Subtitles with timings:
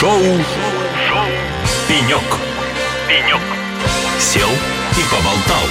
[0.00, 1.26] Шоу, Шоу.
[1.88, 2.22] «Пенек».
[3.08, 3.40] «Пенек».
[4.20, 5.64] Сел и поболтал.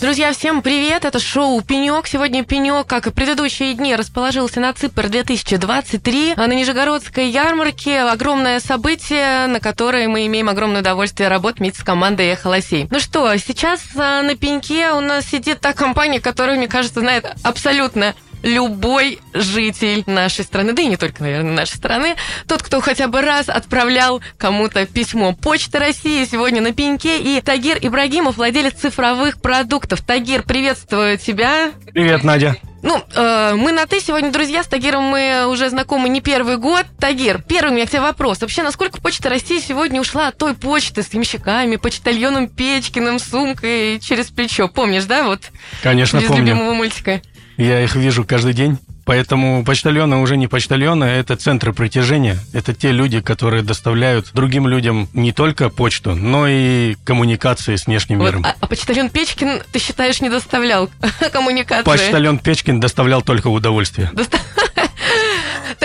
[0.00, 1.04] Друзья, всем привет!
[1.04, 2.08] Это шоу «Пенек».
[2.08, 8.00] Сегодня «Пенек», как и предыдущие дни, расположился на Ципр 2023 на Нижегородской ярмарке.
[8.00, 12.88] Огромное событие, на которое мы имеем огромное удовольствие работать вместе с командой «Эхолосей».
[12.90, 17.26] Ну что, сейчас а, на пеньке у нас сидит та компания, которая, мне кажется, знает
[17.44, 22.16] абсолютно любой житель нашей страны, да и не только, наверное, нашей страны,
[22.46, 25.34] тот, кто хотя бы раз отправлял кому-то письмо.
[25.34, 30.00] Почта России сегодня на пеньке и Тагир Ибрагимов, владелец цифровых продуктов.
[30.02, 31.72] Тагир, приветствую тебя.
[31.92, 32.56] Привет, Надя.
[32.82, 36.86] Ну, э, мы на «ты» сегодня, друзья, с Тагиром мы уже знакомы не первый год.
[36.98, 38.40] Тагир, первый у меня к тебе вопрос.
[38.40, 44.28] Вообще, насколько Почта России сегодня ушла от той почты с ямщиками, почтальоном Печкиным, сумкой через
[44.28, 44.68] плечо?
[44.68, 45.42] Помнишь, да, вот?
[45.82, 46.42] Конечно, Без помню.
[46.42, 47.20] любимого мультика.
[47.60, 48.78] Я их вижу каждый день.
[49.04, 52.38] Поэтому почтальоны уже не почтальоны, это центры притяжения.
[52.52, 58.18] Это те люди, которые доставляют другим людям не только почту, но и коммуникации с внешним
[58.18, 58.44] Вот, миром.
[58.46, 60.88] а, а почтальон Печкин, ты считаешь, не доставлял
[61.32, 61.84] коммуникации?
[61.84, 64.10] Почтальон Печкин доставлял только удовольствие.
[64.12, 64.38] Доста-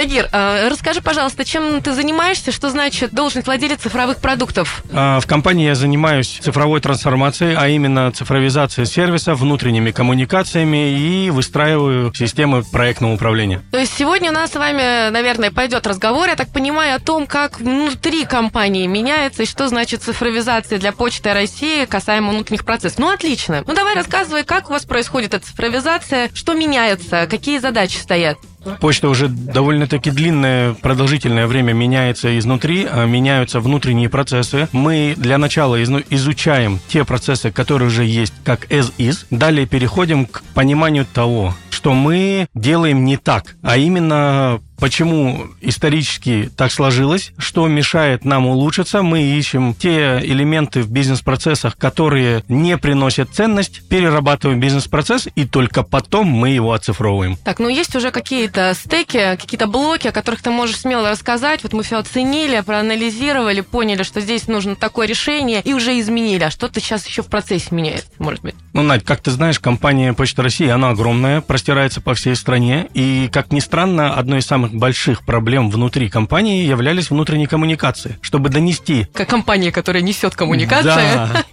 [0.05, 4.83] Тагир, а, расскажи, пожалуйста, чем ты занимаешься, что значит должность владелец цифровых продуктов?
[4.93, 12.13] А, В компании я занимаюсь цифровой трансформацией, а именно цифровизацией сервиса, внутренними коммуникациями и выстраиваю
[12.13, 13.63] системы проектного управления.
[13.71, 17.25] То есть сегодня у нас с вами, наверное, пойдет разговор, я так понимаю, о том,
[17.25, 22.99] как внутри компании меняется и что значит цифровизация для Почты России касаемо внутренних процессов.
[22.99, 23.63] Ну, отлично.
[23.65, 28.37] Ну, давай рассказывай, как у вас происходит эта цифровизация, что меняется, какие задачи стоят.
[28.79, 34.67] Почта уже довольно-таки длинное, продолжительное время меняется изнутри, а меняются внутренние процессы.
[34.71, 39.25] Мы для начала изучаем те процессы, которые уже есть как as is.
[39.29, 46.71] Далее переходим к пониманию того, что мы делаем не так, а именно Почему исторически так
[46.71, 53.87] сложилось, что мешает нам улучшиться, мы ищем те элементы в бизнес-процессах, которые не приносят ценность,
[53.87, 57.37] перерабатываем бизнес-процесс, и только потом мы его оцифровываем.
[57.37, 61.63] Так, ну есть уже какие-то стеки, какие-то блоки, о которых ты можешь смело рассказать.
[61.63, 66.43] Вот мы все оценили, проанализировали, поняли, что здесь нужно такое решение и уже изменили.
[66.43, 68.55] А что-то сейчас еще в процессе меняется, может быть?
[68.73, 72.87] Ну, Надь, как ты знаешь, компания Почта России, она огромная, простирается по всей стране.
[72.93, 78.17] И, как ни странно, одной из самых больших проблем внутри компании являлись внутренние коммуникации.
[78.21, 79.07] Чтобы донести...
[79.13, 80.85] Как компания, которая несет коммуникации.
[80.85, 81.43] Да,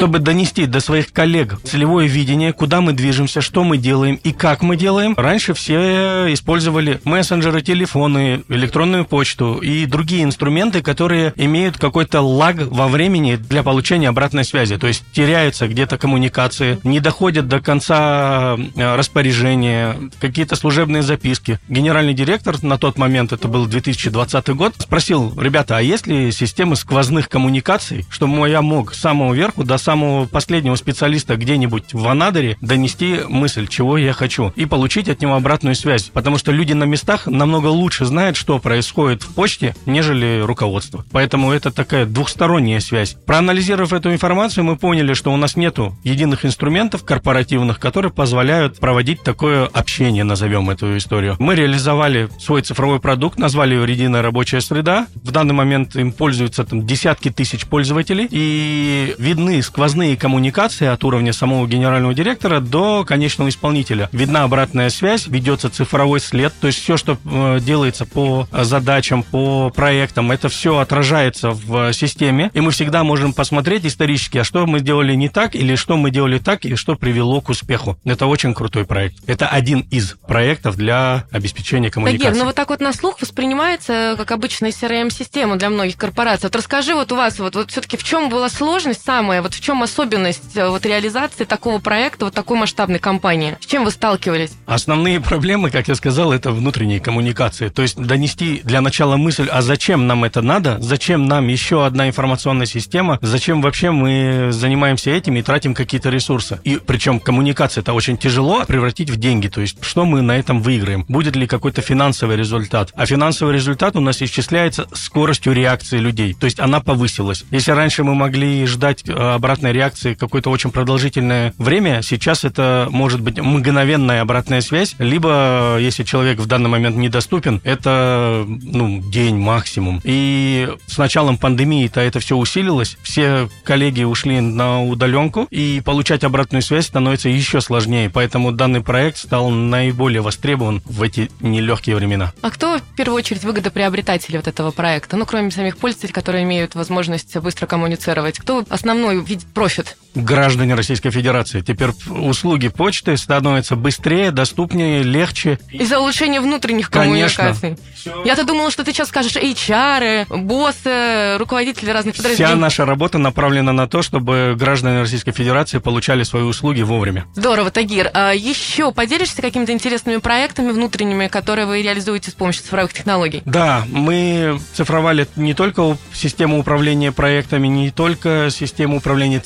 [0.00, 4.62] чтобы донести до своих коллег целевое видение, куда мы движемся, что мы делаем и как
[4.62, 5.12] мы делаем.
[5.14, 12.88] Раньше все использовали мессенджеры, телефоны, электронную почту и другие инструменты, которые имеют какой-то лаг во
[12.88, 14.78] времени для получения обратной связи.
[14.78, 21.58] То есть теряются где-то коммуникации, не доходят до конца э, распоряжения, какие-то служебные записки.
[21.68, 26.74] Генеральный директор на тот момент, это был 2020 год, спросил, ребята, а есть ли системы
[26.76, 29.89] сквозных коммуникаций, чтобы я мог с самого верху до самого
[30.30, 35.74] последнего специалиста где-нибудь в Анадыре донести мысль, чего я хочу, и получить от него обратную
[35.74, 36.10] связь.
[36.12, 41.04] Потому что люди на местах намного лучше знают, что происходит в почте, нежели руководство.
[41.12, 43.16] Поэтому это такая двухсторонняя связь.
[43.26, 49.22] Проанализировав эту информацию, мы поняли, что у нас нету единых инструментов корпоративных, которые позволяют проводить
[49.22, 51.36] такое общение, назовем эту историю.
[51.38, 55.06] Мы реализовали свой цифровой продукт, назвали его «Единая рабочая среда».
[55.14, 61.32] В данный момент им пользуются там десятки тысяч пользователей, и видны сквозные коммуникации от уровня
[61.32, 64.10] самого генерального директора до конечного исполнителя.
[64.12, 69.70] Видна обратная связь, ведется цифровой след, то есть все, что э, делается по задачам, по
[69.70, 74.80] проектам, это все отражается в системе, и мы всегда можем посмотреть исторически, а что мы
[74.80, 77.98] делали не так, или что мы делали так, и что привело к успеху.
[78.04, 79.16] Это очень крутой проект.
[79.26, 82.26] Это один из проектов для обеспечения коммуникации.
[82.26, 86.48] Тагир, ну вот так вот на слух воспринимается как обычная CRM-система для многих корпораций.
[86.48, 89.60] Вот расскажи вот у вас, вот, вот все-таки в чем была сложность самая, вот в
[89.62, 93.56] чем особенность э, вот реализации такого проекта, вот такой масштабной компании?
[93.60, 94.52] С чем вы сталкивались?
[94.66, 97.68] Основные проблемы, как я сказал, это внутренние коммуникации.
[97.68, 102.08] То есть донести для начала мысль, а зачем нам это надо, зачем нам еще одна
[102.08, 106.60] информационная система, зачем вообще мы занимаемся этим и тратим какие-то ресурсы.
[106.64, 109.48] И причем коммуникация это очень тяжело превратить в деньги.
[109.48, 111.04] То есть что мы на этом выиграем?
[111.08, 112.92] Будет ли какой-то финансовый результат?
[112.94, 116.34] А финансовый результат у нас исчисляется скоростью реакции людей.
[116.34, 117.44] То есть она повысилась.
[117.50, 119.12] Если раньше мы могли ждать э,
[119.60, 122.00] обратной реакции какое-то очень продолжительное время.
[122.02, 128.46] Сейчас это может быть мгновенная обратная связь, либо, если человек в данный момент недоступен, это
[128.46, 130.00] ну, день максимум.
[130.02, 132.96] И с началом пандемии-то это все усилилось.
[133.02, 138.08] Все коллеги ушли на удаленку, и получать обратную связь становится еще сложнее.
[138.08, 142.32] Поэтому данный проект стал наиболее востребован в эти нелегкие времена.
[142.40, 145.18] А кто в первую очередь выгодоприобретатели вот этого проекта?
[145.18, 148.38] Ну, кроме самих пользователей, которые имеют возможность быстро коммуницировать.
[148.38, 149.18] Кто основной
[149.54, 149.96] профит?
[150.14, 151.60] Граждане Российской Федерации.
[151.60, 155.58] Теперь услуги почты становятся быстрее, доступнее, легче.
[155.70, 157.44] Из-за улучшения внутренних Конечно.
[157.44, 157.76] коммуникаций.
[158.24, 162.56] Я-то думала, что ты сейчас скажешь HR, боссы, руководители разных Вся подразделений.
[162.60, 167.26] наша работа направлена на то, чтобы граждане Российской Федерации получали свои услуги вовремя.
[167.34, 168.10] Здорово, Тагир.
[168.14, 173.42] А еще поделишься какими-то интересными проектами внутренними, которые вы реализуете с помощью цифровых технологий?
[173.44, 179.40] Да, мы цифровали не только систему управления проектами, не только систему управления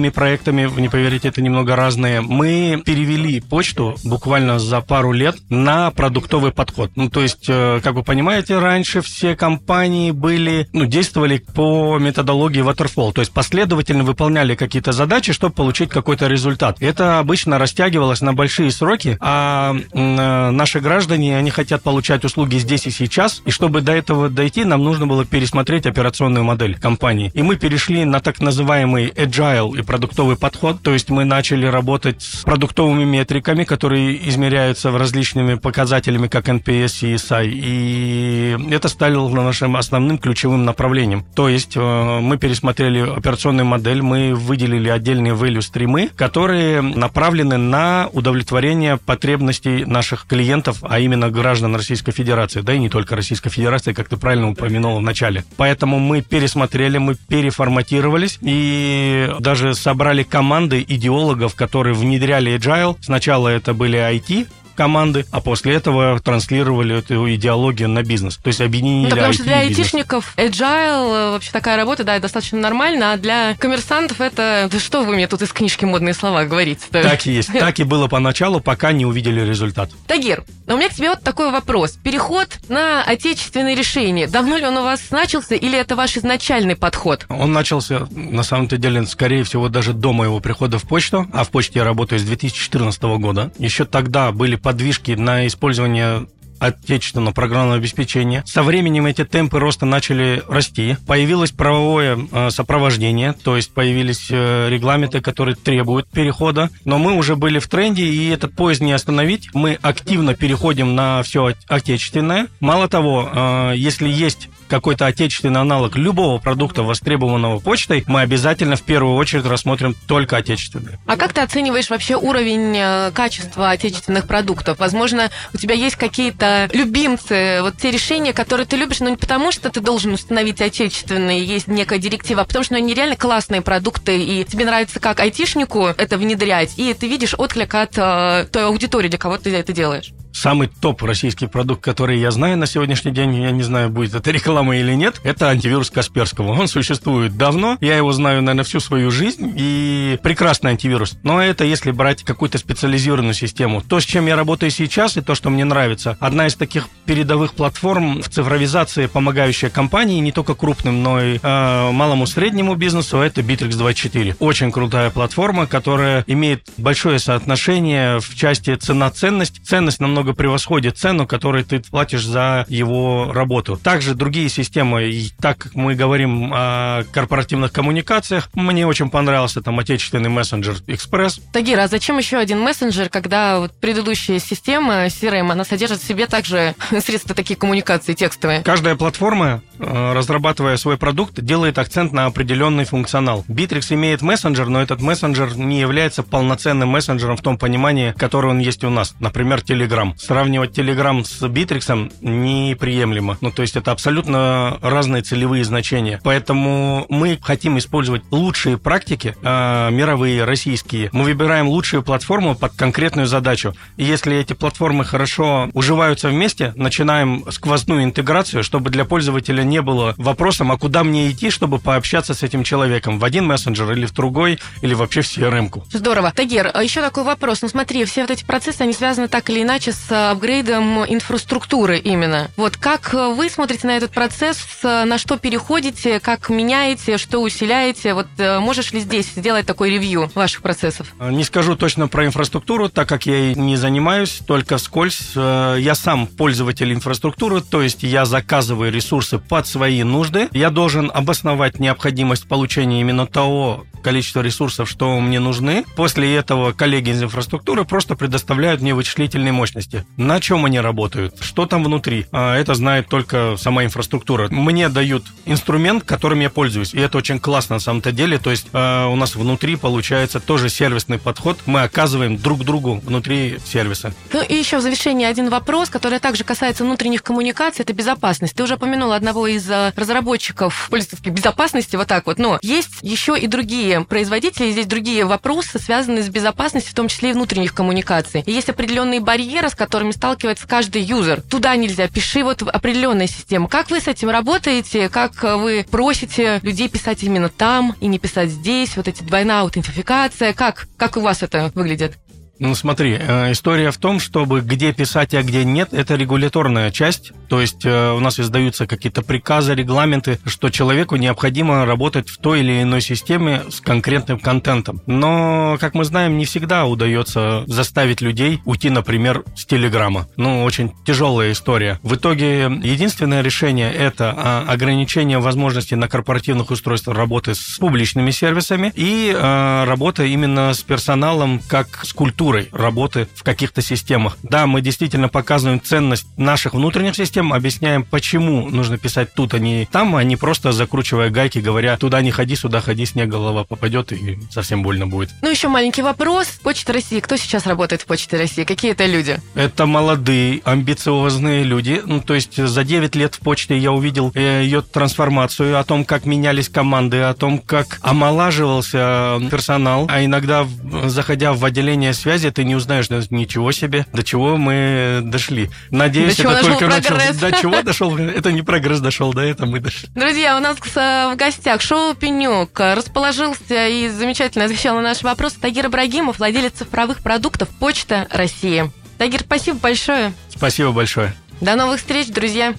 [0.00, 2.20] цифровыми проектами, вы не поверите, это немного разные.
[2.20, 6.90] Мы перевели почту буквально за пару лет на продуктовый подход.
[6.96, 12.62] Ну, то есть, э, как вы понимаете, раньше все компании были, ну, действовали по методологии
[12.62, 16.76] Waterfall, то есть последовательно выполняли какие-то задачи, чтобы получить какой-то результат.
[16.80, 22.86] Это обычно растягивалось на большие сроки, а э, наши граждане, они хотят получать услуги здесь
[22.86, 27.30] и сейчас, и чтобы до этого дойти, нам нужно было пересмотреть операционную модель компании.
[27.34, 32.22] И мы перешли на так называемый agile и продуктовый подход, то есть мы начали работать
[32.22, 39.74] с продуктовыми метриками, которые измеряются различными показателями, как NPS и ESI, и это стало нашим
[39.74, 41.24] основным ключевым направлением.
[41.34, 41.80] То есть э,
[42.20, 50.28] мы пересмотрели операционную модель, мы выделили отдельные value стримы, которые направлены на удовлетворение потребностей наших
[50.28, 54.50] клиентов, а именно граждан Российской Федерации, да и не только Российской Федерации, как ты правильно
[54.50, 55.42] упомянул в начале.
[55.56, 62.96] Поэтому мы пересмотрели, мы переформатировались и даже собрали команды идеологов, которые внедряли Agile.
[63.00, 64.46] Сначала это были IT,
[64.80, 68.38] команды, а после этого транслировали эту идеологию на бизнес.
[68.38, 72.18] То есть объединили Ну, да, потому что для айтишников agile э, вообще такая работа, да,
[72.18, 74.70] достаточно нормально, а для коммерсантов это...
[74.72, 77.52] Да что вы мне тут из книжки модные слова говорите Так и есть.
[77.52, 79.90] Так и было поначалу, пока не увидели результат.
[80.06, 81.98] Тагир, у меня к тебе вот такой вопрос.
[82.02, 84.28] Переход на отечественные решения.
[84.28, 87.26] Давно ли он у вас начался или это ваш изначальный подход?
[87.28, 91.50] Он начался, на самом-то деле, скорее всего, даже до моего прихода в почту, а в
[91.50, 93.52] почте я работаю с 2014 года.
[93.58, 96.28] Еще тогда были подвижки на использование
[96.60, 98.44] отечественного программного обеспечения.
[98.46, 100.96] Со временем эти темпы роста начали расти.
[101.08, 106.70] Появилось правовое э, сопровождение, то есть появились э, регламенты, которые требуют перехода.
[106.84, 109.52] Но мы уже были в тренде, и этот поезд не остановить.
[109.54, 112.46] Мы активно переходим на все отечественное.
[112.60, 118.82] Мало того, э, если есть какой-то отечественный аналог любого продукта, востребованного почтой, мы обязательно в
[118.82, 120.98] первую очередь рассмотрим только отечественные.
[121.06, 124.78] А как ты оцениваешь вообще уровень э, качества отечественных продуктов?
[124.78, 129.52] Возможно, у тебя есть какие-то любимцы, вот те решения, которые ты любишь, но не потому,
[129.52, 134.22] что ты должен установить отечественные, есть некая директива, а потому что они реально классные продукты,
[134.22, 139.08] и тебе нравится как айтишнику это внедрять, и ты видишь отклик от э, той аудитории,
[139.08, 140.12] для кого ты это делаешь.
[140.32, 144.30] Самый топ российский продукт, который я знаю на сегодняшний день, я не знаю, будет это
[144.40, 146.52] реклама или нет, это антивирус Касперского.
[146.52, 151.18] Он существует давно, я его знаю, наверное, всю свою жизнь, и прекрасный антивирус.
[151.22, 153.82] Но это если брать какую-то специализированную систему.
[153.82, 157.54] То, с чем я работаю сейчас, и то, что мне нравится, одна из таких передовых
[157.54, 163.40] платформ в цифровизации, помогающая компании, не только крупным, но и э, малому среднему бизнесу, это
[163.40, 164.36] Bittrex24.
[164.38, 169.66] Очень крутая платформа, которая имеет большое соотношение в части цена-ценность.
[169.66, 173.76] Ценность намного превосходит цену, которую ты платишь за его работу.
[173.76, 179.78] Также другие системы, и так как мы говорим о корпоративных коммуникациях, мне очень понравился там
[179.78, 181.40] отечественный мессенджер Express.
[181.52, 186.26] Тагир, а зачем еще один мессенджер, когда вот предыдущая система CRM, она содержит в себе
[186.26, 186.74] также
[187.04, 188.62] средства такие коммуникации текстовые?
[188.62, 193.44] Каждая платформа, разрабатывая свой продукт, делает акцент на определенный функционал.
[193.48, 198.58] Bittrex имеет мессенджер, но этот мессенджер не является полноценным мессенджером в том понимании, который он
[198.58, 199.14] есть у нас.
[199.20, 200.16] Например, Telegram.
[200.16, 203.38] Сравнивать Telegram с Bittrex неприемлемо.
[203.40, 206.20] Ну, то есть это абсолютно разные целевые значения.
[206.22, 211.10] Поэтому мы хотим использовать лучшие практики, э, мировые, российские.
[211.12, 213.74] Мы выбираем лучшую платформу под конкретную задачу.
[213.96, 220.14] И если эти платформы хорошо уживаются вместе, начинаем сквозную интеграцию, чтобы для пользователя не было
[220.18, 223.18] вопросом, а куда мне идти, чтобы пообщаться с этим человеком?
[223.18, 225.86] В один мессенджер или в другой, или вообще в CRM-ку?
[225.92, 226.32] Здорово.
[226.36, 227.62] Тагир, а еще такой вопрос.
[227.62, 232.50] Ну смотри, все вот эти процессы, они связаны так или иначе с апгрейдом инфраструктуры именно.
[232.56, 238.14] Вот как вы смотрите на этот процесс, на что переходите, как меняете, что усиляете?
[238.14, 241.14] Вот э, можешь ли здесь сделать такой ревью ваших процессов?
[241.20, 245.32] Не скажу точно про инфраструктуру, так как я ей не занимаюсь, только вскользь.
[245.36, 250.48] Э, я сам пользователь инфраструктуры, то есть я заказываю ресурсы под свои нужды.
[250.52, 255.84] Я должен обосновать необходимость получения именно того количество ресурсов, что мне нужны.
[255.96, 260.04] После этого коллеги из инфраструктуры просто предоставляют мне вычислительные мощности.
[260.16, 261.36] На чем они работают?
[261.40, 262.26] Что там внутри?
[262.32, 264.48] А это знает только сама инфраструктура.
[264.50, 266.94] Мне дают инструмент, которым я пользуюсь.
[266.94, 268.38] И это очень классно на самом-то деле.
[268.38, 271.58] То есть а, у нас внутри получается тоже сервисный подход.
[271.66, 274.12] Мы оказываем друг другу внутри сервиса.
[274.32, 277.82] Ну и еще в завершение один вопрос, который также касается внутренних коммуникаций.
[277.82, 278.54] Это безопасность.
[278.54, 282.38] Ты уже упомянул одного из а, разработчиков пользовательской безопасности, вот так вот.
[282.38, 287.30] Но есть еще и другие производители, здесь другие вопросы, связанные с безопасностью, в том числе
[287.30, 288.42] и внутренних коммуникаций.
[288.46, 291.42] И есть определенные барьеры, с которыми сталкивается каждый юзер.
[291.42, 293.68] Туда нельзя, пиши вот определенная система.
[293.68, 295.08] Как вы с этим работаете?
[295.08, 298.96] Как вы просите людей писать именно там и не писать здесь?
[298.96, 300.52] Вот эти двойная аутентификация.
[300.52, 302.16] Как, как у вас это выглядит?
[302.60, 307.32] Ну, смотри, э, история в том, чтобы где писать, а где нет, это регуляторная часть.
[307.48, 312.60] То есть э, у нас издаются какие-то приказы, регламенты, что человеку необходимо работать в той
[312.60, 315.00] или иной системе с конкретным контентом.
[315.06, 320.28] Но, как мы знаем, не всегда удается заставить людей уйти, например, с Телеграма.
[320.36, 321.98] Ну, очень тяжелая история.
[322.02, 328.92] В итоге единственное решение– это а, ограничение возможностей на корпоративных устройствах работы с публичными сервисами
[328.94, 334.36] и э, работа именно с персоналом как с культурой культурой работы в каких-то системах.
[334.42, 339.86] Да, мы действительно показываем ценность наших внутренних систем, объясняем, почему нужно писать тут, а не
[339.90, 344.12] там, а не просто закручивая гайки, говоря, туда не ходи, сюда ходи, снег голова попадет
[344.12, 345.30] и совсем больно будет.
[345.42, 346.48] Ну, еще маленький вопрос.
[346.62, 347.20] Почта России.
[347.20, 348.64] Кто сейчас работает в Почте России?
[348.64, 349.38] Какие это люди?
[349.54, 352.02] Это молодые, амбициозные люди.
[352.04, 356.04] Ну, то есть за 9 лет в почте я увидел э, ее трансформацию, о том,
[356.04, 360.66] как менялись команды, о том, как омолаживался персонал, а иногда,
[361.04, 365.70] заходя в отделение связи, связи ты не узнаешь ничего себе, до чего мы дошли.
[365.90, 367.16] Надеюсь, до это только начал.
[367.38, 368.16] До чего дошел?
[368.16, 370.08] Это не прогресс дошел, да, это мы дошли.
[370.14, 375.86] Друзья, у нас в гостях шоу «Пенек» расположился и замечательно отвечал на наши вопросы Тагир
[375.86, 378.90] Ибрагимов, владелец цифровых продуктов «Почта России».
[379.18, 380.32] Тагир, спасибо большое.
[380.54, 381.34] Спасибо большое.
[381.60, 382.74] До новых встреч, друзья.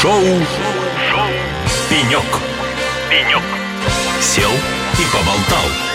[0.00, 0.22] Шоу,
[1.10, 1.28] Шоу.
[1.88, 2.24] «Пенек».
[3.08, 3.42] «Пенек».
[4.20, 5.87] Сел и поболтал.